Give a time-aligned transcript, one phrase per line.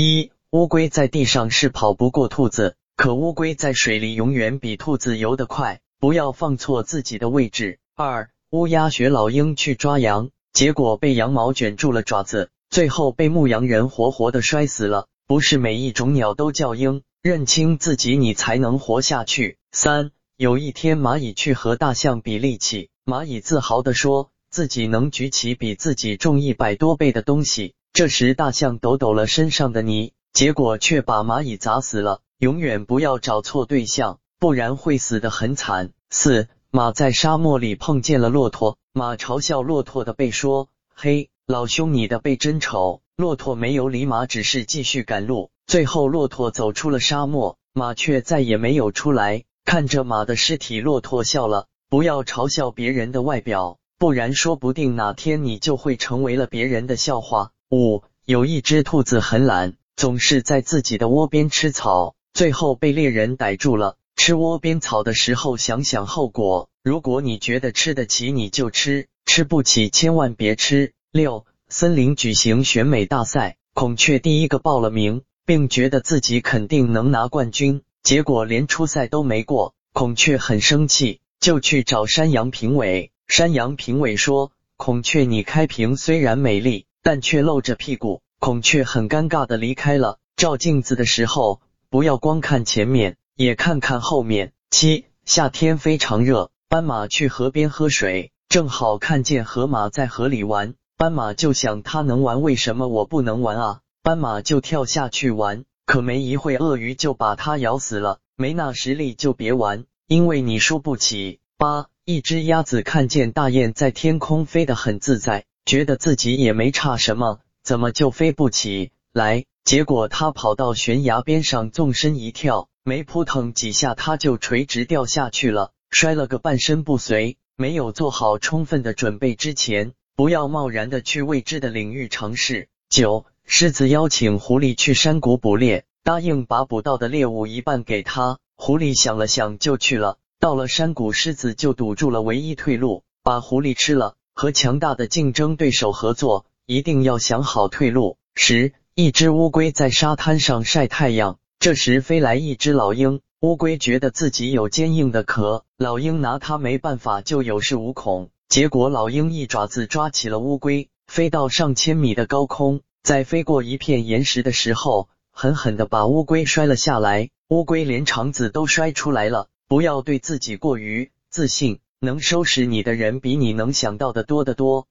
[0.00, 7.78] 一、乌龟在地上是跑不过兔子，可乌龟在水里永远比兔子游得快，不要放错自己的位置。
[7.94, 15.06] 二、乌鸦学老鹰去抓羊，结果被羊毛卷住了爪子，最后被牧羊人活活的摔死了。
[15.26, 19.58] 不是每一种鸟都叫鹰，认清自己，你才能活下去。
[19.70, 27.74] 三，有一天蚂蚁去和大象比力气，蚂蚁自豪的说自己能举起比自己重一百多倍的东西。
[27.92, 32.20] 这时大象抖抖了身上的泥，结果却把蚂蚁砸死了。
[32.38, 35.90] 永远不要找错对象，不然会死得很惨。
[36.08, 45.50] 四，马在沙漠里碰见了骆驼，马嘲笑骆驼的背说：“嘿，老兄，你的背真丑。”骆驼没有理马，只是继续赶路。
[45.66, 49.44] 最后，骆驼走出了沙漠，马却再也没有出来。
[49.66, 51.66] 看着马的尸体，骆驼笑了。
[51.90, 57.50] 不要嘲笑别人的外表，不然说不定哪天你就会成为了别人的笑话。
[57.72, 63.96] 五，有一只兔子很懒，总是在自己的窝边吃草，最后被猎人逮住了。
[64.16, 66.68] 吃窝边草的时候，想想后果。
[66.82, 70.94] 如果你觉得吃得起，你就吃；吃不起，千万别吃。
[71.12, 71.46] 六。
[71.68, 79.76] 森林举行选美大赛，孔雀第一个报了名，并觉得自己肯定能拿冠军，结果连初赛都没过。
[79.92, 83.12] 孔雀很生气，就去找山羊评委。
[83.28, 90.18] 山羊评委说：“孔雀，你开屏虽然美丽，但却露着屁股。”孔雀很尴尬的离开了。
[90.34, 94.52] 照镜子的时候，不要光看前面，也看看后面。
[94.70, 100.72] 七，夏天非常热，斑马去河边喝水，正好看见河马在河里玩。
[100.96, 103.80] 斑马就想，它能玩，为什么我不能玩啊？
[104.02, 108.20] 斑马就跳下去玩，可没一会，鳄鱼就把它咬死了。
[108.36, 111.40] 没那实力就别玩，因为你输不起。
[111.58, 119.44] 八，一只鸭子看见大雁在天空飞得很自在，觉得自己也没差什么，怎么就飞不起来？
[119.62, 127.38] 结果它跑到悬崖边上，纵身一跳，没扑腾几下，它就垂直掉下去了，摔了个半身不遂。
[127.56, 129.92] 没有做好充分的准备之前。
[130.16, 132.68] 不要贸然的去未知的领域尝试。
[132.88, 138.40] 九，狮子邀请狐狸去山谷捕猎，答应把捕到的猎物一半给他。
[138.56, 140.18] 狐狸想了想就去了。
[140.40, 144.16] 到了山谷，狮子就堵住了唯一退路，把狐狸吃了。
[144.40, 148.16] 和强大的竞争对手合作，一定要想好退路。
[148.34, 153.20] 十，一只乌龟在沙滩上晒太阳，这时飞来一只老鹰。
[153.40, 158.30] 乌龟觉得自己有坚硬的壳，老鹰拿它没办法，就有恃无恐。
[158.48, 169.48] 结果老鹰一爪子抓起了乌龟，飞到上千米的高空，在飞过一片岩石的时候，狠狠的把乌龟摔了下来，乌龟连肠子都摔出来了。
[169.68, 174.88] 不要对自己过于自信，能收拾你的人比你能想到的多得多。